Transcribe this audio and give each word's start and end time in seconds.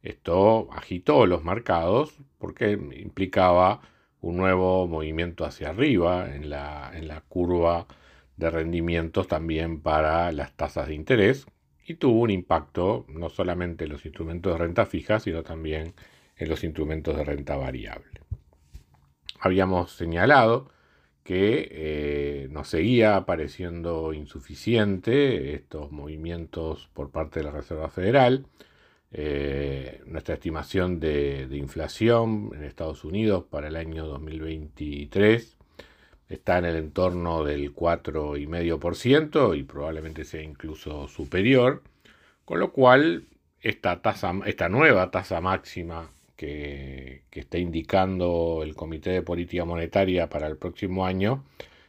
esto 0.01 0.69
agitó 0.71 1.25
los 1.25 1.43
mercados 1.43 2.13
porque 2.37 2.71
implicaba 2.71 3.81
un 4.21 4.37
nuevo 4.37 4.87
movimiento 4.87 5.45
hacia 5.45 5.69
arriba 5.69 6.33
en 6.33 6.49
la, 6.49 6.91
en 6.93 7.07
la 7.07 7.21
curva 7.21 7.87
de 8.37 8.49
rendimientos 8.49 9.27
también 9.27 9.81
para 9.81 10.31
las 10.31 10.53
tasas 10.55 10.87
de 10.87 10.95
interés 10.95 11.45
y 11.85 11.95
tuvo 11.95 12.21
un 12.21 12.29
impacto 12.29 13.05
no 13.09 13.29
solamente 13.29 13.85
en 13.85 13.91
los 13.91 14.05
instrumentos 14.05 14.53
de 14.53 14.59
renta 14.59 14.85
fija, 14.85 15.19
sino 15.19 15.43
también 15.43 15.93
en 16.37 16.49
los 16.49 16.63
instrumentos 16.63 17.17
de 17.17 17.23
renta 17.23 17.57
variable. 17.57 18.21
Habíamos 19.39 19.91
señalado 19.93 20.69
que 21.23 21.67
eh, 21.71 22.47
nos 22.51 22.69
seguía 22.69 23.15
apareciendo 23.15 24.13
insuficiente 24.13 25.53
estos 25.53 25.91
movimientos 25.91 26.89
por 26.93 27.11
parte 27.11 27.39
de 27.39 27.45
la 27.45 27.51
Reserva 27.51 27.89
Federal. 27.89 28.45
Eh, 29.11 30.01
nuestra 30.05 30.35
estimación 30.35 30.99
de, 30.99 31.47
inflación 31.53 32.51
en 32.55 32.63
Estados 32.63 33.03
Unidos 33.03 33.45
para 33.49 33.67
el 33.67 33.75
año 33.75 34.05
2023 34.05 35.57
está 36.29 36.59
en 36.59 36.65
el 36.65 36.75
entorno 36.75 37.43
del 37.43 37.73
4,5% 37.73 39.57
y 39.57 39.63
probablemente 39.63 40.25
sea 40.25 40.43
incluso 40.43 41.07
superior, 41.07 41.81
con 42.45 42.59
lo 42.59 42.71
cual 42.71 43.25
esta, 43.61 44.01
tasa, 44.01 44.33
esta 44.45 44.69
nueva 44.69 45.09
tasa 45.11 45.41
máxima 45.41 46.11
que, 46.35 47.23
que 47.31 47.39
está 47.41 47.57
indicando 47.57 48.61
el 48.63 48.75
Comité 48.75 49.09
de 49.09 49.21
Política 49.23 49.65
Monetaria 49.65 50.29
para 50.29 50.47
el 50.47 50.57
próximo 50.57 51.05
año 51.05 51.43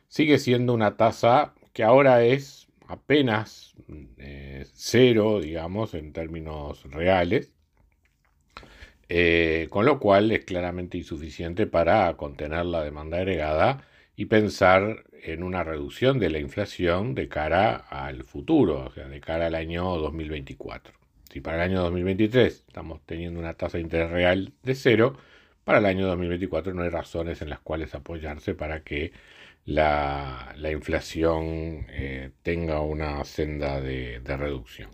sigue 0.08 0.38
siendo 0.38 0.74
una 0.74 0.96
tasa 0.96 1.54
que 1.72 1.84
ahora 1.84 2.24
es 2.24 2.59
apenas 2.90 3.74
eh, 4.18 4.66
cero, 4.74 5.40
digamos, 5.40 5.94
en 5.94 6.12
términos 6.12 6.82
reales, 6.90 7.52
eh, 9.08 9.68
con 9.70 9.84
lo 9.84 10.00
cual 10.00 10.30
es 10.32 10.44
claramente 10.44 10.98
insuficiente 10.98 11.66
para 11.66 12.16
contener 12.16 12.66
la 12.66 12.82
demanda 12.82 13.18
agregada 13.18 13.84
y 14.16 14.26
pensar 14.26 15.04
en 15.22 15.42
una 15.44 15.62
reducción 15.62 16.18
de 16.18 16.30
la 16.30 16.40
inflación 16.40 17.14
de 17.14 17.28
cara 17.28 17.76
al 17.76 18.24
futuro, 18.24 18.86
o 18.86 18.92
sea, 18.92 19.08
de 19.08 19.20
cara 19.20 19.46
al 19.46 19.54
año 19.54 19.84
2024. 19.96 20.92
Si 21.32 21.40
para 21.40 21.64
el 21.64 21.70
año 21.70 21.82
2023 21.82 22.64
estamos 22.66 23.00
teniendo 23.06 23.38
una 23.38 23.54
tasa 23.54 23.78
de 23.78 23.82
interés 23.82 24.10
real 24.10 24.52
de 24.64 24.74
cero, 24.74 25.16
para 25.64 25.78
el 25.78 25.86
año 25.86 26.06
2024 26.08 26.74
no 26.74 26.82
hay 26.82 26.88
razones 26.88 27.42
en 27.42 27.50
las 27.50 27.60
cuales 27.60 27.94
apoyarse 27.94 28.54
para 28.54 28.82
que 28.82 29.12
la, 29.64 30.54
inflación 30.72 31.86
eh, 31.90 32.32
tenga 32.42 32.80
una 32.80 33.24
senda 33.24 33.80
de, 33.80 34.20
reducción. 34.24 34.90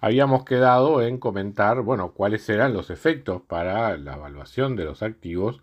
Habíamos 0.00 0.44
quedado 0.44 1.02
en 1.02 1.18
comentar, 1.18 1.82
bueno, 1.82 2.12
cuáles 2.12 2.48
eran 2.48 2.74
los 2.74 2.90
efectos 2.90 3.42
para 3.42 3.96
la 3.96 4.14
evaluación 4.14 4.76
de 4.76 4.84
los 4.84 5.02
activos 5.02 5.60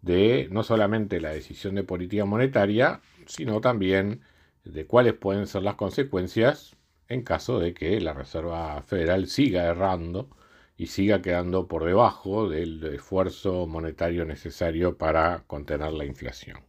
de 0.00 0.48
no 0.50 0.62
solamente 0.62 1.20
la 1.20 1.30
decisión 1.30 1.74
de 1.74 1.84
política 1.84 2.24
monetaria, 2.24 3.00
sino 3.26 3.60
también 3.60 4.22
de 4.64 4.86
cuáles 4.86 5.14
pueden 5.14 5.46
ser 5.46 5.62
las 5.62 5.74
consecuencias 5.74 6.76
en 7.08 7.22
caso 7.22 7.58
de 7.58 7.74
que 7.74 8.00
la 8.00 8.14
Reserva 8.14 8.82
Federal 8.82 9.26
siga 9.26 9.64
errando 9.64 10.28
y 10.78 10.86
siga 10.86 11.20
quedando 11.20 11.66
por 11.66 11.84
debajo 11.84 12.48
del 12.48 12.82
esfuerzo 12.84 13.66
monetario 13.66 14.24
necesario 14.24 14.96
para 14.96 15.42
contener 15.48 15.92
la 15.92 16.04
inflación. 16.04 16.60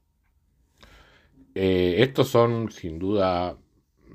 Eh, 1.54 1.98
estos 2.00 2.28
son 2.28 2.72
sin 2.72 2.98
duda 2.98 3.56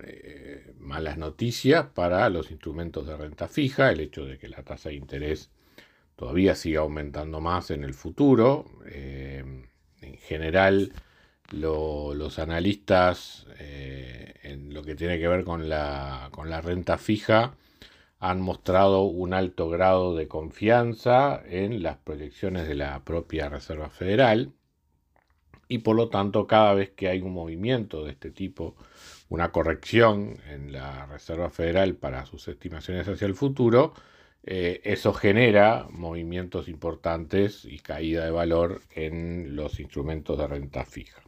eh, 0.02 0.74
malas 0.80 1.16
noticias 1.16 1.86
para 1.86 2.28
los 2.28 2.50
instrumentos 2.50 3.06
de 3.06 3.16
renta 3.16 3.46
fija, 3.46 3.92
el 3.92 4.00
hecho 4.00 4.24
de 4.24 4.36
que 4.36 4.48
la 4.48 4.64
tasa 4.64 4.88
de 4.88 4.96
interés 4.96 5.50
todavía 6.16 6.56
siga 6.56 6.80
aumentando 6.80 7.40
más 7.40 7.70
en 7.70 7.84
el 7.84 7.94
futuro. 7.94 8.66
Eh, 8.86 9.44
en 10.00 10.16
general, 10.18 10.92
los 11.52 12.38
analistas 12.40 13.46
en 13.60 14.74
lo 14.74 14.82
que 14.82 14.96
tiene 14.96 15.20
que 15.20 15.28
ver 15.28 15.44
con 15.44 15.68
la, 15.68 16.28
con 16.32 16.50
la 16.50 16.60
renta 16.60 16.98
fija 16.98 17.54
han 18.20 18.40
mostrado 18.40 19.02
un 19.02 19.34
alto 19.34 19.68
grado 19.68 20.14
de 20.16 20.28
confianza 20.28 21.42
en 21.46 21.82
las 21.82 21.98
proyecciones 21.98 22.66
de 22.68 22.74
la 22.74 23.04
propia 23.04 23.48
Reserva 23.48 23.90
Federal 23.90 24.52
y 25.68 25.78
por 25.78 25.96
lo 25.96 26.08
tanto 26.08 26.46
cada 26.46 26.74
vez 26.74 26.90
que 26.90 27.08
hay 27.08 27.20
un 27.20 27.32
movimiento 27.32 28.04
de 28.04 28.12
este 28.12 28.30
tipo, 28.30 28.76
una 29.28 29.50
corrección 29.52 30.38
en 30.48 30.72
la 30.72 31.06
Reserva 31.06 31.50
Federal 31.50 31.96
para 31.96 32.26
sus 32.26 32.48
estimaciones 32.48 33.08
hacia 33.08 33.26
el 33.26 33.34
futuro, 33.34 33.94
eh, 34.44 34.82
eso 34.84 35.14
genera 35.14 35.86
movimientos 35.90 36.68
importantes 36.68 37.64
y 37.64 37.78
caída 37.78 38.24
de 38.24 38.30
valor 38.30 38.82
en 38.94 39.56
los 39.56 39.80
instrumentos 39.80 40.38
de 40.38 40.46
renta 40.46 40.84
fija. 40.84 41.22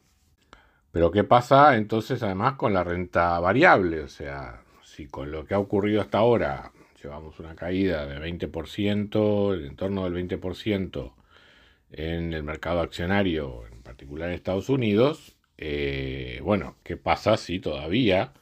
Pero 0.92 1.10
¿qué 1.10 1.24
pasa 1.24 1.76
entonces 1.76 2.22
además 2.22 2.54
con 2.54 2.72
la 2.74 2.84
renta 2.84 3.38
variable? 3.40 4.00
O 4.00 4.08
sea, 4.08 4.62
si 4.82 5.06
con 5.08 5.30
lo 5.30 5.44
que 5.44 5.54
ha 5.54 5.58
ocurrido 5.58 6.00
hasta 6.00 6.18
ahora 6.18 6.72
llevamos 7.06 7.38
una 7.38 7.54
caída 7.54 8.04
de 8.04 8.18
20%, 8.18 9.64
en 9.64 9.76
torno 9.76 10.10
del 10.10 10.28
20% 10.28 11.12
en 11.92 12.32
el 12.34 12.42
mercado 12.42 12.80
accionario, 12.80 13.64
en 13.72 13.80
particular 13.82 14.28
en 14.28 14.34
Estados 14.34 14.68
Unidos, 14.68 15.36
eh, 15.56 16.40
bueno, 16.42 16.76
¿qué 16.82 16.96
pasa 16.96 17.36
si 17.36 17.60
todavía 17.60 18.32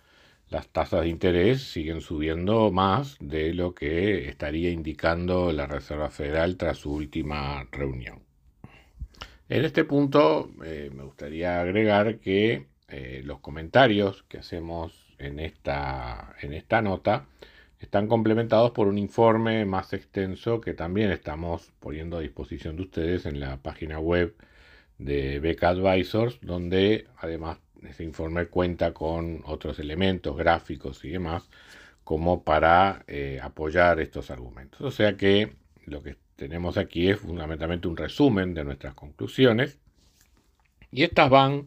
las 0.49 0.69
tasas 0.69 1.03
de 1.03 1.09
interés 1.09 1.63
siguen 1.63 2.01
subiendo 2.01 2.71
más 2.73 3.19
de 3.21 3.53
lo 3.53 3.75
que 3.75 4.29
estaría 4.31 4.71
indicando 4.71 5.53
la 5.53 5.67
Reserva 5.67 6.09
Federal 6.09 6.57
tras 6.57 6.79
su 6.79 6.95
última 6.95 7.69
reunión? 7.71 8.23
En 9.51 9.67
este 9.67 9.85
punto 9.85 10.51
eh, 10.65 10.91
me 10.91 11.05
gustaría 11.05 11.61
agregar 11.61 12.19
que 12.19 12.67
eh, 12.89 13.21
los 13.25 13.41
comentarios 13.41 14.23
que 14.23 14.39
hacemos 14.39 15.15
en 15.19 15.39
esta, 15.39 16.35
en 16.41 16.55
esta 16.55 16.81
nota 16.81 17.27
están 17.81 18.09
complementados 18.09 18.71
por 18.71 18.89
un 18.89 18.99
informe 18.99 19.65
más 19.65 19.93
extenso 19.93 20.61
que 20.61 20.75
también 20.75 21.11
estamos 21.11 21.73
poniendo 21.81 22.17
a 22.17 22.21
disposición 22.21 22.77
de 22.77 22.83
ustedes 22.83 23.27
en 23.27 23.41
la 23.41 23.59
página 23.59 23.99
web 23.99 24.35
de 24.99 25.41
Beca 25.41 25.71
Advisors, 25.71 26.39
donde 26.41 27.07
además 27.19 27.59
ese 27.83 28.05
informe 28.05 28.47
cuenta 28.47 28.95
con 28.95 29.43
otros 29.45 29.79
elementos 29.79 30.37
gráficos 30.37 31.05
y 31.05 31.11
demás 31.11 31.49
como 32.05 32.45
para 32.45 33.05
eh, 33.07 33.41
apoyar 33.43 34.01
estos 34.01 34.31
argumentos. 34.31 34.81
O 34.83 34.91
sea 34.91 35.17
que 35.17 35.55
lo 35.87 36.03
que 36.03 36.17
tenemos 36.37 36.77
aquí 36.77 37.09
es 37.09 37.19
fundamentalmente 37.19 37.89
un 37.89 37.97
resumen 37.97 38.55
de 38.55 38.65
nuestras 38.65 38.95
conclusiones. 38.95 39.79
Y 40.91 41.03
estas 41.03 41.31
van 41.31 41.67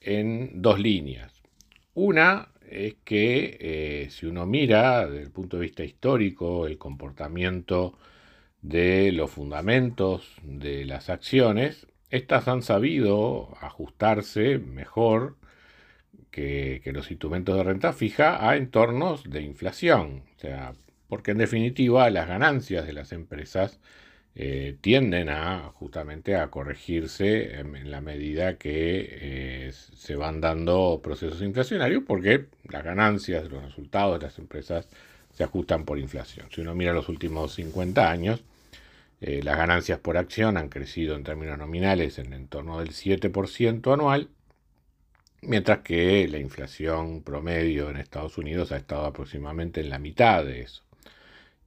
en 0.00 0.62
dos 0.62 0.78
líneas. 0.78 1.32
Una 1.94 2.51
es 2.72 2.96
que 3.04 3.58
eh, 3.60 4.10
si 4.10 4.26
uno 4.26 4.46
mira 4.46 5.06
desde 5.06 5.24
el 5.24 5.30
punto 5.30 5.56
de 5.58 5.62
vista 5.62 5.84
histórico 5.84 6.66
el 6.66 6.78
comportamiento 6.78 7.98
de 8.62 9.12
los 9.12 9.30
fundamentos 9.30 10.36
de 10.42 10.84
las 10.86 11.10
acciones, 11.10 11.86
estas 12.10 12.48
han 12.48 12.62
sabido 12.62 13.56
ajustarse 13.60 14.58
mejor 14.58 15.36
que, 16.30 16.82
los 16.92 17.10
instrumentos 17.10 17.56
de 17.56 17.64
renta 17.64 17.92
fija 17.92 18.48
a 18.48 18.56
entornos 18.56 19.24
de 19.30 19.42
inflación. 19.42 20.24
O 20.36 20.40
sea, 20.40 20.72
porque 21.08 21.32
en 21.32 21.38
definitiva 21.38 22.10
las 22.10 22.28
ganancias 22.28 22.86
de 22.86 22.92
las 22.94 23.12
empresas 23.12 23.80
eh, 24.34 24.76
tienden 24.80 25.28
a 25.28 25.72
justamente 25.74 26.36
a 26.36 26.48
corregirse 26.50 27.60
en, 27.60 27.90
la 27.90 28.00
medida 28.00 28.56
que 28.56 29.66
eh, 29.68 29.72
se 29.72 30.16
van 30.16 30.40
dando 30.40 31.00
procesos 31.02 31.42
inflacionarios 31.42 32.04
porque 32.06 32.46
las 32.64 32.82
ganancias, 32.82 33.50
los 33.50 33.62
resultados 33.62 34.18
de 34.18 34.26
las 34.26 34.38
empresas 34.38 34.88
se 35.32 35.44
ajustan 35.44 35.84
por 35.84 35.98
inflación. 35.98 36.46
Si 36.50 36.62
uno 36.62 36.74
mira 36.74 36.92
los 36.94 37.08
últimos 37.08 37.54
50 37.54 38.10
años, 38.10 38.42
eh, 39.20 39.42
las 39.42 39.56
ganancias 39.56 39.98
por 40.00 40.16
acción 40.16 40.56
han 40.56 40.68
crecido 40.68 41.14
en 41.16 41.24
términos 41.24 41.58
nominales 41.58 42.18
en 42.18 42.32
el 42.32 42.48
torno 42.48 42.80
del 42.80 42.90
7% 42.90 43.92
anual, 43.92 44.30
mientras 45.42 45.80
que 45.80 46.26
la 46.28 46.38
inflación 46.38 47.22
promedio 47.22 47.90
en 47.90 47.98
Estados 47.98 48.38
Unidos 48.38 48.72
ha 48.72 48.76
estado 48.78 49.04
aproximadamente 49.06 49.80
en 49.80 49.90
la 49.90 49.98
mitad 49.98 50.44
de 50.44 50.62
eso. 50.62 50.82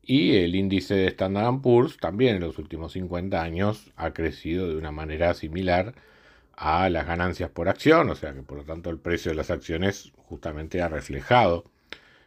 Y 0.05 0.35
el 0.37 0.55
índice 0.55 0.93
de 0.93 1.07
Standard 1.07 1.61
Poor's 1.61 1.97
también 1.97 2.35
en 2.35 2.41
los 2.43 2.59
últimos 2.59 2.93
50 2.93 3.41
años 3.41 3.91
ha 3.95 4.13
crecido 4.13 4.67
de 4.67 4.77
una 4.77 4.91
manera 4.91 5.33
similar 5.33 5.95
a 6.55 6.89
las 6.89 7.07
ganancias 7.07 7.49
por 7.49 7.69
acción, 7.69 8.09
o 8.09 8.15
sea 8.15 8.33
que 8.33 8.43
por 8.43 8.59
lo 8.59 8.63
tanto 8.63 8.89
el 8.89 8.99
precio 8.99 9.31
de 9.31 9.35
las 9.35 9.49
acciones 9.49 10.13
justamente 10.17 10.81
ha 10.81 10.89
reflejado 10.89 11.65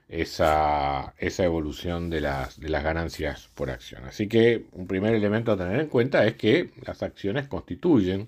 esa, 0.08 1.14
esa 1.18 1.44
evolución 1.44 2.10
de 2.10 2.20
las, 2.20 2.58
de 2.60 2.68
las 2.68 2.82
ganancias 2.82 3.48
por 3.54 3.70
acción. 3.70 4.04
Así 4.04 4.28
que 4.28 4.66
un 4.72 4.86
primer 4.86 5.14
elemento 5.14 5.52
a 5.52 5.56
tener 5.56 5.80
en 5.80 5.88
cuenta 5.88 6.26
es 6.26 6.34
que 6.34 6.70
las 6.84 7.02
acciones 7.02 7.48
constituyen 7.48 8.26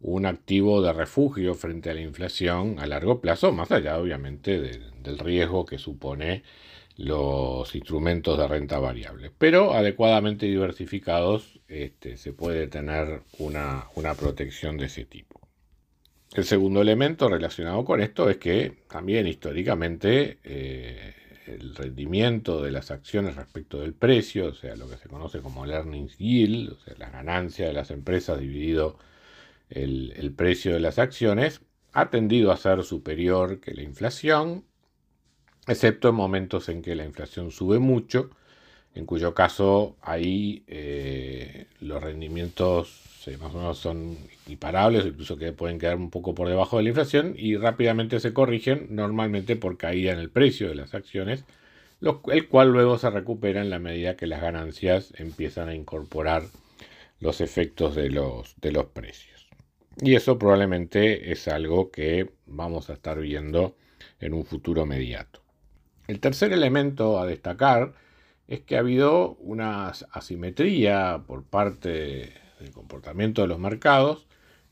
un 0.00 0.26
activo 0.26 0.82
de 0.82 0.92
refugio 0.92 1.54
frente 1.54 1.90
a 1.90 1.94
la 1.94 2.00
inflación 2.00 2.78
a 2.80 2.86
largo 2.86 3.20
plazo, 3.20 3.52
más 3.52 3.70
allá 3.70 3.98
obviamente 3.98 4.60
del 4.60 5.18
riesgo 5.18 5.64
que 5.64 5.78
supone 5.78 6.42
los 6.96 7.74
instrumentos 7.74 8.38
de 8.38 8.48
renta 8.48 8.78
variable. 8.78 9.30
Pero 9.36 9.72
adecuadamente 9.72 10.46
diversificados 10.46 11.60
este, 11.68 12.16
se 12.16 12.32
puede 12.32 12.68
tener 12.68 13.22
una, 13.38 13.86
protección 14.18 14.76
de 14.76 14.86
ese 14.86 15.04
tipo. 15.04 15.40
El 16.34 16.44
segundo 16.44 16.80
elemento 16.80 17.28
relacionado 17.28 17.84
con 17.84 18.00
esto 18.00 18.30
es 18.30 18.38
que 18.38 18.84
también 18.88 19.26
históricamente 19.26 20.38
eh, 20.44 21.14
el 21.46 21.74
rendimiento 21.74 22.62
de 22.62 22.70
las 22.70 22.90
acciones 22.90 23.36
respecto 23.36 23.80
del 23.80 23.92
precio, 23.92 24.46
o 24.46 24.54
sea, 24.54 24.76
lo 24.76 24.88
que 24.88 24.96
se 24.96 25.08
conoce 25.08 25.40
como 25.40 25.64
el 25.64 25.72
earnings 25.72 26.16
yield, 26.16 26.72
o 26.72 26.78
sea, 26.80 26.94
la 26.96 27.10
ganancia 27.10 27.66
de 27.66 27.74
las 27.74 27.90
empresas 27.90 28.40
dividido 28.40 28.98
el, 29.68 30.12
el 30.16 30.32
precio 30.32 30.72
de 30.72 30.80
las 30.80 30.98
acciones, 30.98 31.60
ha 31.92 32.08
tendido 32.08 32.52
a 32.52 32.56
ser 32.56 32.82
superior 32.84 33.60
que 33.60 33.74
la 33.74 33.82
inflación 33.82 34.64
excepto 35.66 36.08
en 36.08 36.14
momentos 36.14 36.68
en 36.68 36.82
que 36.82 36.94
la 36.94 37.04
inflación 37.04 37.50
sube 37.50 37.78
mucho, 37.78 38.30
en 38.94 39.06
cuyo 39.06 39.34
caso 39.34 39.96
ahí 40.02 40.64
eh, 40.66 41.66
los 41.80 42.02
rendimientos 42.02 43.26
eh, 43.26 43.36
más 43.38 43.54
o 43.54 43.58
menos 43.58 43.78
son 43.78 44.18
equiparables, 44.44 45.06
incluso 45.06 45.36
que 45.36 45.52
pueden 45.52 45.78
quedar 45.78 45.96
un 45.96 46.10
poco 46.10 46.34
por 46.34 46.48
debajo 46.48 46.76
de 46.76 46.84
la 46.84 46.88
inflación 46.90 47.34
y 47.36 47.56
rápidamente 47.56 48.20
se 48.20 48.32
corrigen, 48.32 48.88
normalmente 48.90 49.56
por 49.56 49.76
caída 49.76 50.12
en 50.12 50.18
el 50.18 50.30
precio 50.30 50.68
de 50.68 50.74
las 50.74 50.94
acciones, 50.94 51.44
el 52.28 52.48
cual 52.48 52.72
luego 52.72 52.98
se 52.98 53.10
recupera 53.10 53.60
en 53.60 53.70
la 53.70 53.78
medida 53.78 54.16
que 54.16 54.26
las 54.26 54.40
ganancias 54.40 55.12
empiezan 55.18 55.68
a 55.68 55.74
incorporar 55.74 56.42
los 57.20 57.40
efectos 57.40 57.94
de 57.94 58.10
los, 58.10 58.56
de 58.60 58.72
los 58.72 58.86
precios. 58.86 59.48
Y 60.00 60.16
eso 60.16 60.38
probablemente 60.38 61.30
es 61.30 61.46
algo 61.46 61.90
que 61.92 62.30
vamos 62.46 62.90
a 62.90 62.94
estar 62.94 63.20
viendo 63.20 63.76
en 64.20 64.34
un 64.34 64.44
futuro 64.44 64.82
inmediato. 64.82 65.41
El 66.12 66.20
tercer 66.20 66.52
elemento 66.52 67.18
a 67.18 67.24
destacar 67.24 67.94
es 68.46 68.60
que 68.60 68.76
ha 68.76 68.80
habido 68.80 69.30
una 69.36 69.88
asimetría 69.88 71.24
por 71.26 71.42
parte 71.42 72.34
del 72.60 72.70
comportamiento 72.70 73.40
de 73.40 73.48
los 73.48 73.58
mercados 73.58 74.26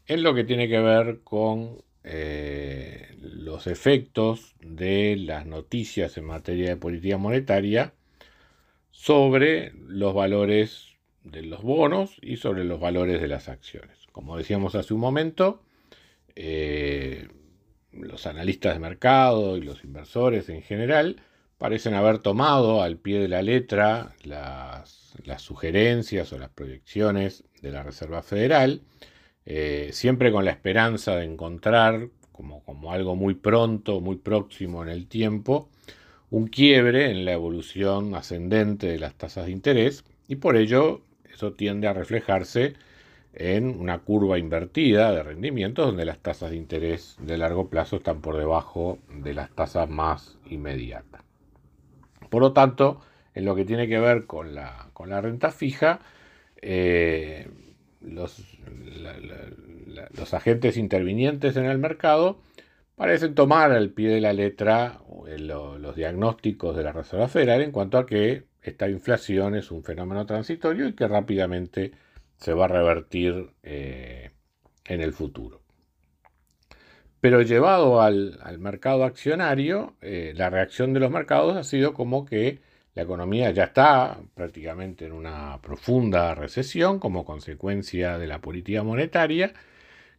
en 0.06 0.22
lo 0.22 0.34
que 0.34 0.44
tiene 0.44 0.68
que 0.68 0.80
ver 0.80 1.20
con 1.24 1.78
eh, 2.04 3.16
los 3.22 3.66
efectos 3.66 4.54
de 4.60 5.16
las 5.16 5.46
noticias 5.46 6.18
en 6.18 6.26
materia 6.26 6.68
de 6.68 6.76
política 6.76 7.16
monetaria 7.16 7.94
sobre 8.90 9.72
los 9.88 10.12
valores 10.12 10.98
de 11.24 11.40
los 11.40 11.62
bonos 11.62 12.18
y 12.20 12.36
sobre 12.36 12.64
los 12.64 12.80
valores 12.80 13.18
de 13.18 13.28
las 13.28 13.48
acciones. 13.48 14.08
Como 14.12 14.36
decíamos 14.36 14.74
hace 14.74 14.92
un 14.92 15.00
momento, 15.00 15.62
eh, 16.36 17.28
los 17.92 18.26
analistas 18.26 18.74
de 18.74 18.80
mercado 18.80 19.56
y 19.56 19.62
los 19.62 19.84
inversores 19.84 20.50
en 20.50 20.60
general 20.60 21.22
parecen 21.60 21.92
haber 21.92 22.20
tomado 22.20 22.82
al 22.82 22.96
pie 22.96 23.20
de 23.20 23.28
la 23.28 23.42
letra 23.42 24.14
las, 24.24 25.12
sugerencias 25.36 26.32
o 26.32 26.38
las 26.38 26.48
proyecciones 26.48 27.44
de 27.60 27.70
la 27.70 27.82
Reserva 27.82 28.22
Federal, 28.22 28.80
eh, 29.44 29.90
siempre 29.92 30.32
con 30.32 30.46
la 30.46 30.52
esperanza 30.52 31.16
de 31.16 31.26
encontrar, 31.26 32.08
como, 32.32 32.64
como 32.64 32.92
algo 32.92 33.14
muy 33.14 33.34
pronto, 33.34 34.00
muy 34.00 34.16
próximo 34.16 34.82
en 34.82 34.88
el 34.88 35.06
tiempo, 35.06 35.68
un 36.30 36.46
quiebre 36.46 37.10
en 37.10 37.26
la 37.26 37.32
evolución 37.32 38.14
ascendente 38.14 38.86
de 38.86 38.98
las 38.98 39.14
tasas 39.16 39.44
de 39.44 39.52
interés 39.52 40.02
y 40.28 40.36
por 40.36 40.56
ello 40.56 41.02
eso 41.30 41.52
tiende 41.52 41.88
a 41.88 41.92
reflejarse 41.92 42.72
en 43.34 43.78
una 43.78 43.98
curva 43.98 44.38
invertida 44.38 45.12
de 45.12 45.22
rendimientos 45.22 45.84
donde 45.84 46.06
las 46.06 46.20
tasas 46.20 46.52
de 46.52 46.56
interés 46.56 47.18
de 47.20 47.36
largo 47.36 47.68
plazo 47.68 47.96
están 47.96 48.22
por 48.22 48.38
debajo 48.38 48.98
de 49.12 49.34
las 49.34 49.50
tasas 49.54 49.90
más 49.90 50.38
inmediatas. 50.48 51.29
Por 52.30 52.40
lo 52.40 52.52
tanto, 52.52 53.00
en 53.34 53.44
lo 53.44 53.54
que 53.54 53.64
tiene 53.64 53.88
que 53.88 53.98
ver 53.98 54.26
con 54.26 54.54
la, 54.54 54.90
renta 55.20 55.50
fija, 55.50 56.00
eh, 56.62 57.48
los, 58.00 58.42
agentes 60.32 60.76
intervinientes 60.76 61.56
en 61.56 61.66
el 61.66 61.78
mercado 61.78 62.40
parecen 62.94 63.34
tomar 63.34 63.72
al 63.72 63.90
pie 63.90 64.10
de 64.10 64.20
la 64.20 64.32
letra 64.32 65.00
eh, 65.26 65.38
los 65.38 65.96
diagnósticos 65.96 66.76
de 66.76 66.84
la 66.84 66.92
Reserva 66.92 67.28
Federal 67.28 67.62
en 67.62 67.72
cuanto 67.72 67.98
a 67.98 68.06
que 68.06 68.44
esta 68.62 68.88
inflación 68.88 69.54
es 69.54 69.70
un 69.70 69.82
fenómeno 69.82 70.26
transitorio 70.26 70.86
y 70.86 70.92
que 70.94 71.08
rápidamente 71.08 71.92
se 72.36 72.52
va 72.52 72.66
a 72.66 72.68
revertir 72.68 73.50
eh, 73.62 74.30
en 74.84 75.00
el 75.00 75.12
futuro. 75.12 75.62
Pero 77.20 77.42
llevado 77.42 78.00
al, 78.00 78.38
mercado 78.58 79.04
accionario, 79.04 79.94
eh, 80.00 80.32
la 80.36 80.48
reacción 80.50 80.94
de 80.94 81.00
los 81.00 81.10
mercados 81.10 81.56
ha 81.56 81.64
sido 81.64 81.92
como 81.92 82.24
que 82.24 82.60
la 82.94 83.02
economía 83.02 83.50
ya 83.50 83.64
está 83.64 84.18
prácticamente 84.34 85.06
en 85.06 85.12
una 85.12 85.58
profunda 85.62 86.34
recesión 86.34 86.98
como 86.98 87.24
consecuencia 87.24 88.18
de 88.18 88.26
la 88.26 88.40
política 88.40 88.82
monetaria, 88.82 89.52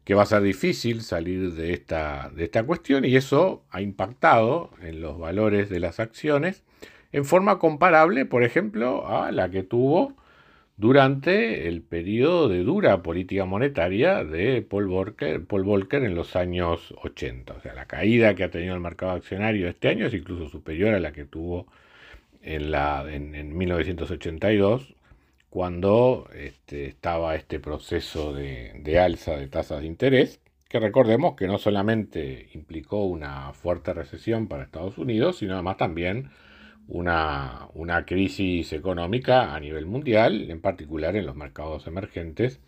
que 0.03 0.13
va 0.15 0.24
a 0.24 0.25
ser 0.25 0.41
difícil 0.41 1.01
salir 1.01 1.53
de 1.53 1.74
esta, 1.74 2.31
de 2.36 2.46
esta 2.46 2.63
cuestión 2.63 3.05
y 3.05 3.15
eso 3.15 3.63
ha 3.72 3.81
impactado 3.81 4.72
en 4.81 5.01
los 5.01 5.20
valores 5.20 5.70
de 5.70 5.79
las 5.79 6.00
acciones 6.00 6.63
en 7.12 7.25
forma 7.25 7.60
comparable, 7.60 8.25
por 8.25 8.43
ejemplo, 8.43 9.08
a 9.08 9.31
la 9.31 9.50
que 9.50 9.63
tuvo 9.63 10.15
durante 10.82 11.68
el 11.68 11.84
periodo 11.84 12.50
de 12.50 12.64
dura 12.64 13.04
política 13.04 13.46
monetaria 13.46 14.24
de 14.24 14.64
Paul 14.64 14.88
Volcker, 14.88 15.46
Paul 15.46 15.62
Volcker, 15.62 16.04
en 16.04 16.16
los 16.16 16.36
años 16.36 16.96
80. 17.04 17.54
O 17.54 17.62
sea, 17.62 17.76
la 17.76 17.86
caída 17.86 18.34
que 18.34 18.44
ha 18.44 18.50
tenido 18.50 18.74
el 18.74 18.80
mercado 18.80 19.12
accionario 19.12 19.70
este 19.70 19.90
año 19.90 20.08
es 20.08 20.14
incluso 20.16 20.50
superior 20.50 20.96
a 20.96 21.00
la 21.00 21.12
que 21.12 21.24
tuvo 21.24 21.68
en, 22.42 22.72
la, 22.72 23.06
en, 23.08 23.56
1982, 23.56 24.96
cuando 25.52 26.28
este, 26.34 26.88
estaba 26.88 27.36
este 27.36 27.60
proceso 27.60 28.34
de, 28.34 28.72
de 28.80 28.98
alza 28.98 29.38
de 29.38 29.48
tasas 29.50 29.82
de 29.82 29.86
interés, 29.86 30.40
que 30.68 30.80
recordemos 30.80 31.36
que 31.36 31.46
no 31.46 31.60
solamente 31.60 32.50
implicó 32.56 33.04
una 33.04 33.54
fuerte 33.54 33.94
recesión 33.94 34.48
para 34.48 34.64
Estados 34.64 34.98
Unidos, 34.98 35.38
sino 35.38 35.54
además 35.54 35.78
también 35.78 36.32
una, 36.88 37.70
crisis 38.06 38.74
económica 38.74 39.56
a 39.56 39.60
nivel 39.60 39.86
mundial, 39.86 40.50
en 40.50 40.62
particular 40.62 41.16
en 41.16 41.26
los 41.26 41.36
mercados 41.36 41.88
emergentes, 41.88 42.60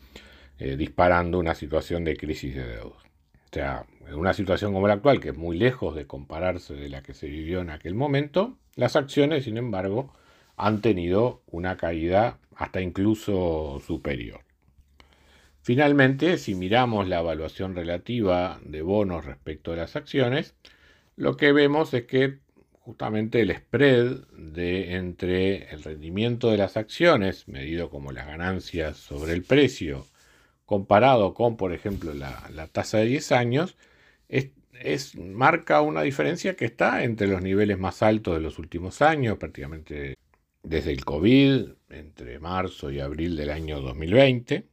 eh, 0.59 0.77
disparando 0.77 1.39
una 1.39 1.55
situación 1.55 2.03
de 2.03 2.15
crisis 2.15 2.55
de 2.55 2.65
deuda. 2.65 2.97
O 2.97 3.53
sea, 3.53 3.85
en 4.07 4.15
una 4.15 4.33
situación 4.33 4.73
como 4.73 4.87
la 4.87 4.95
actual, 4.95 5.19
que 5.19 5.29
es 5.29 5.37
muy 5.37 5.57
lejos 5.57 5.95
de 5.95 6.07
compararse 6.07 6.73
de 6.73 6.89
la 6.89 7.03
que 7.03 7.13
se 7.13 7.27
vivió 7.27 7.61
en 7.61 7.69
aquel 7.69 7.95
momento, 7.95 8.57
las 8.75 8.95
acciones, 8.95 9.43
sin 9.43 9.57
embargo, 9.57 10.13
han 10.57 10.81
tenido 10.81 11.41
una 11.47 11.77
caída 11.77 12.39
hasta 12.55 12.81
incluso 12.81 13.81
superior. 13.85 14.41
Finalmente, 15.61 16.37
si 16.37 16.55
miramos 16.55 17.07
la 17.07 17.19
evaluación 17.19 17.75
relativa 17.75 18.59
de 18.63 18.81
bonos 18.81 19.25
respecto 19.25 19.71
a 19.71 19.77
las 19.77 19.95
acciones, 19.95 20.55
lo 21.15 21.37
que 21.37 21.53
vemos 21.53 21.93
es 21.93 22.05
que 22.05 22.39
justamente 22.83 23.39
el 23.39 23.55
spread 23.55 24.27
de 24.37 24.95
entre 24.95 25.69
el 25.73 25.83
rendimiento 25.83 26.51
de 26.51 26.57
las 26.57 26.75
acciones, 26.75 27.47
medido 27.47 27.89
como 27.89 28.11
las 28.11 28.27
ganancias 28.27 28.97
sobre 28.97 29.31
el 29.31 29.43
precio, 29.43 30.05
comparado 30.65 31.33
con, 31.33 31.55
por 31.55 31.73
ejemplo, 31.73 32.13
la, 32.13 32.67
tasa 32.73 32.97
de 32.97 33.05
10 33.05 33.31
años, 33.31 33.77
es, 34.27 35.15
marca 35.15 35.79
una 35.81 36.01
diferencia 36.01 36.55
que 36.57 36.65
está 36.65 37.03
entre 37.05 37.27
los 37.27 37.41
niveles 37.41 37.79
más 37.79 38.03
altos 38.03 38.35
de 38.35 38.41
los 38.41 38.59
últimos 38.59 39.01
años, 39.01 39.37
prácticamente 39.37 40.15
desde 40.61 40.91
el 40.91 41.05
COVID, 41.05 41.67
entre 41.89 42.39
marzo 42.39 42.91
y 42.91 42.99
abril 42.99 43.37
del 43.37 43.51
año 43.51 43.79
2020, 43.79 44.67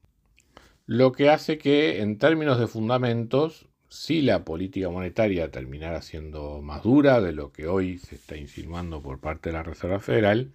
lo 0.87 1.13
que 1.13 1.31
hace 1.31 1.59
que 1.59 2.01
en 2.01 2.19
términos 2.19 2.59
de 2.59 2.67
fundamentos, 2.67 3.69
si 3.91 4.23
la 4.23 4.45
política 4.45 4.89
monetaria 4.89 5.51
terminara 5.51 6.01
siendo 6.01 6.63
más 6.63 6.85
dura 6.85 7.21
de 7.21 7.33
lo 7.33 7.53
que 7.53 7.67
hoy 7.67 7.99
se 7.99 8.15
está 8.15 8.37
insinuando 8.37 9.03
por 9.03 9.19
parte 9.19 9.51
de 9.51 9.55
la 9.55 9.65
Reserva 9.65 9.99
Federal, 9.99 10.53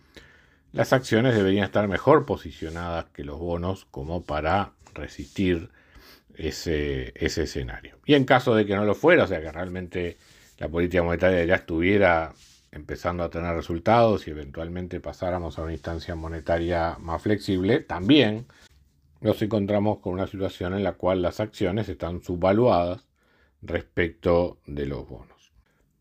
las 0.71 0.93
acciones 0.93 1.35
deberían 1.35 1.65
estar 1.65 1.87
mejor 1.87 2.25
posicionadas 2.25 3.05
que 3.13 3.25
los 3.25 3.37
bonos 3.37 3.85
como 3.91 4.23
para 4.23 4.71
resistir 4.93 5.69
ese, 6.35 7.13
escenario. 7.15 7.97
Y 8.05 8.13
en 8.13 8.23
caso 8.23 8.55
de 8.55 8.65
que 8.65 8.75
no 8.75 8.85
lo 8.85 8.95
fuera, 8.95 9.25
o 9.25 9.27
sea 9.27 9.41
que 9.41 9.51
realmente 9.51 10.17
la 10.57 10.69
política 10.69 11.03
monetaria 11.03 11.43
ya 11.43 11.55
estuviera 11.55 12.33
empezando 12.71 13.23
a 13.23 13.29
tener 13.29 13.53
resultados 13.53 14.27
y 14.27 14.31
eventualmente 14.31 15.01
pasáramos 15.01 15.59
a 15.59 15.63
una 15.63 15.73
instancia 15.73 16.15
monetaria 16.15 16.97
más 16.99 17.21
flexible, 17.21 17.81
también 17.81 18.45
nos 19.19 19.41
encontramos 19.41 19.99
con 19.99 20.13
una 20.13 20.27
situación 20.27 20.73
en 20.73 20.83
la 20.83 20.93
cual 20.93 21.21
las 21.21 21.39
acciones 21.41 21.89
están 21.89 22.21
subvaluadas 22.21 23.05
respecto 23.67 24.59
de 24.65 24.85
los 24.85 25.07
bonos. 25.07 25.51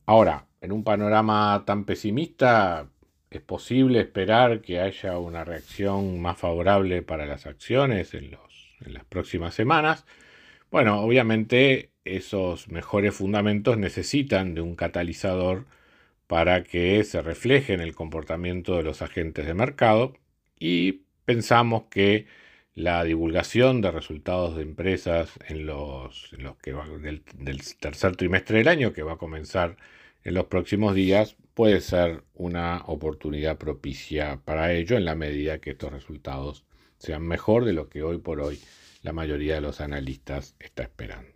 Ahora, 0.06 0.46
en 0.60 0.72
un 0.72 0.84
panorama 0.84 1.62
tan 1.66 1.84
pesimista, 1.84 2.88
¿es 3.30 3.40
posible 3.40 4.00
esperar 4.00 4.60
que 4.60 4.80
haya 4.80 5.18
una 5.18 5.44
reacción 5.44 6.20
más 6.20 6.38
favorable 6.38 7.02
para 7.02 7.26
las 7.26 7.46
acciones 7.46 8.14
en, 8.14 8.36
en 8.80 8.94
las 8.94 9.04
próximas 9.04 9.54
semanas? 9.54 10.06
Bueno, 10.70 11.00
obviamente 11.00 11.90
esos 12.04 12.68
mejores 12.68 13.14
fundamentos 13.14 13.78
necesitan 13.78 14.54
de 14.54 14.60
un 14.60 14.76
catalizador 14.76 15.66
para 16.26 16.64
que 16.64 17.02
se 17.04 17.22
refleje 17.22 17.74
en 17.74 17.80
el 17.80 17.94
comportamiento 17.94 18.76
de 18.76 18.82
los 18.82 19.02
agentes 19.02 19.46
de 19.46 19.54
mercado 19.54 20.14
y 20.58 21.04
pensamos 21.24 21.84
que 21.90 22.26
la 22.74 23.04
divulgación 23.04 23.80
de 23.80 23.90
resultados 23.90 24.56
de 24.56 24.62
empresas 24.62 25.30
en 25.46 25.66
los, 25.66 26.30
que 26.62 26.72
del, 26.72 27.22
tercer 27.78 28.16
trimestre 28.16 28.58
del 28.58 28.68
año, 28.68 28.92
que 28.92 29.02
va 29.02 29.12
a 29.12 29.18
comenzar 29.18 29.76
en 30.24 30.34
los 30.34 30.46
próximos 30.46 30.94
días, 30.94 31.36
puede 31.54 31.80
ser 31.80 32.24
una 32.34 32.82
oportunidad 32.86 33.58
propicia 33.58 34.40
para 34.44 34.72
ello 34.72 34.96
en 34.96 35.04
la 35.04 35.14
medida 35.14 35.60
que 35.60 35.70
estos 35.70 35.92
resultados 35.92 36.64
sean 36.98 37.22
mejor 37.22 37.64
de 37.64 37.74
lo 37.74 37.88
que 37.88 38.02
hoy 38.02 38.18
por 38.18 38.40
hoy 38.40 38.58
la 39.02 39.12
mayoría 39.12 39.56
de 39.56 39.60
los 39.60 39.80
analistas 39.80 40.56
está 40.58 40.82
esperando. 40.82 41.30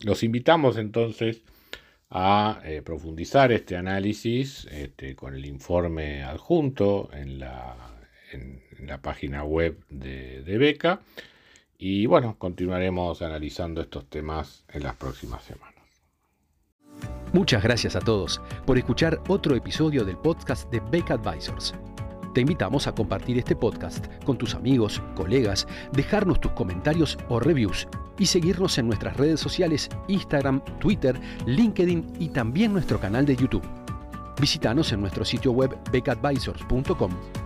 Los 0.00 0.22
invitamos 0.22 0.78
entonces 0.78 1.42
a 2.10 2.60
eh, 2.64 2.82
profundizar 2.82 3.52
este 3.52 3.76
análisis 3.76 4.66
este, 4.70 5.14
con 5.14 5.34
el 5.34 5.44
informe 5.44 6.22
adjunto 6.22 7.10
en 7.12 7.38
la 7.38 7.95
en, 8.32 8.62
la 8.86 8.98
página 8.98 9.42
web 9.44 9.78
de, 9.88 10.42
de 10.42 10.58
Beca. 10.58 11.00
Y 11.78 12.06
bueno, 12.06 12.36
continuaremos 12.38 13.22
analizando 13.22 13.80
estos 13.80 14.08
temas 14.08 14.64
en 14.72 14.82
las 14.82 14.96
próximas 14.96 15.42
semanas. 15.44 15.74
Muchas 17.32 17.62
gracias 17.62 17.96
a 17.96 18.00
todos 18.00 18.40
por 18.64 18.78
escuchar 18.78 19.20
otro 19.28 19.54
episodio 19.56 20.04
del 20.04 20.16
podcast 20.16 20.70
de 20.70 20.80
Beca 20.90 21.14
Advisors. 21.14 21.74
Te 22.36 22.42
invitamos 22.42 22.86
a 22.86 22.94
compartir 22.94 23.38
este 23.38 23.56
podcast 23.56 24.06
con 24.24 24.36
tus 24.36 24.54
amigos, 24.54 25.02
colegas, 25.14 25.66
dejarnos 25.92 26.40
tus 26.40 26.52
comentarios 26.52 27.18
o 27.28 27.40
reviews 27.40 27.88
y 28.18 28.26
seguirnos 28.26 28.76
en 28.78 28.86
nuestras 28.86 29.16
redes 29.16 29.40
sociales 29.40 29.88
Instagram, 30.08 30.62
Twitter, 30.78 31.18
LinkedIn 31.46 32.12
y 32.18 32.28
también 32.28 32.72
nuestro 32.72 33.00
canal 33.00 33.24
de 33.24 33.36
YouTube. 33.36 33.66
Visítanos 34.38 34.92
en 34.92 35.00
nuestro 35.00 35.24
sitio 35.24 35.52
web 35.52 35.76
becadvisors.com 35.90 37.45